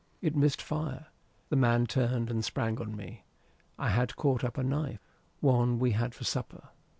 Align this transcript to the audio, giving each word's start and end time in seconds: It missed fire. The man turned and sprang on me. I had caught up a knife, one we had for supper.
It 0.19 0.35
missed 0.35 0.63
fire. 0.63 1.09
The 1.49 1.55
man 1.55 1.85
turned 1.85 2.31
and 2.31 2.43
sprang 2.43 2.79
on 2.81 2.95
me. 2.95 3.23
I 3.77 3.89
had 3.89 4.15
caught 4.15 4.43
up 4.43 4.57
a 4.57 4.63
knife, 4.63 4.97
one 5.41 5.77
we 5.77 5.91
had 5.91 6.15
for 6.15 6.23
supper. 6.23 6.69